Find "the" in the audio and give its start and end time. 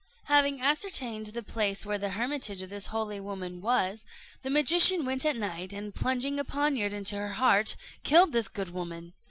1.27-1.43, 1.99-2.09, 4.41-4.49